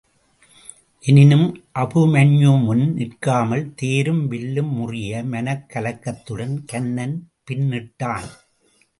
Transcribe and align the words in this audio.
எனினும் 0.99 1.63
அபிமன்யுமுன் 1.79 2.93
நிற்காமல் 2.93 3.73
தேரும் 3.75 4.27
வில்லும் 4.27 4.71
முறிய 4.77 5.23
மனக் 5.25 5.67
கலக்கத்துடன் 5.73 6.55
கன்னன் 6.65 7.15
பின்னிட்டான். 7.45 8.27